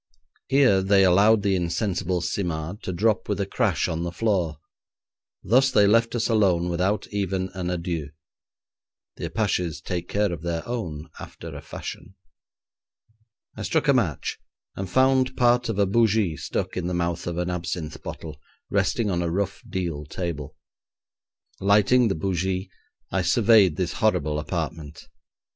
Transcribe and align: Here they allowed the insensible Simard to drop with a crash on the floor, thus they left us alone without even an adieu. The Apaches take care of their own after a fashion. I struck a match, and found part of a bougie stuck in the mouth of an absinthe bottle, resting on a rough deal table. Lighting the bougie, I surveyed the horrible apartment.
Here 0.47 0.81
they 0.81 1.03
allowed 1.05 1.43
the 1.43 1.55
insensible 1.55 2.21
Simard 2.21 2.81
to 2.81 2.91
drop 2.91 3.29
with 3.29 3.39
a 3.39 3.45
crash 3.45 3.87
on 3.87 4.01
the 4.01 4.11
floor, 4.11 4.57
thus 5.43 5.69
they 5.69 5.85
left 5.85 6.15
us 6.15 6.27
alone 6.27 6.69
without 6.69 7.05
even 7.11 7.49
an 7.53 7.69
adieu. 7.69 8.09
The 9.17 9.25
Apaches 9.27 9.79
take 9.79 10.09
care 10.09 10.31
of 10.33 10.41
their 10.41 10.67
own 10.67 11.07
after 11.19 11.55
a 11.55 11.61
fashion. 11.61 12.15
I 13.55 13.61
struck 13.61 13.87
a 13.87 13.93
match, 13.93 14.39
and 14.75 14.89
found 14.89 15.37
part 15.37 15.69
of 15.69 15.77
a 15.77 15.85
bougie 15.85 16.35
stuck 16.35 16.75
in 16.75 16.87
the 16.87 16.95
mouth 16.95 17.27
of 17.27 17.37
an 17.37 17.51
absinthe 17.51 18.01
bottle, 18.01 18.39
resting 18.71 19.11
on 19.11 19.21
a 19.21 19.29
rough 19.29 19.61
deal 19.69 20.05
table. 20.05 20.57
Lighting 21.59 22.07
the 22.07 22.15
bougie, 22.15 22.69
I 23.11 23.21
surveyed 23.21 23.75
the 23.75 23.85
horrible 23.85 24.39
apartment. 24.39 25.07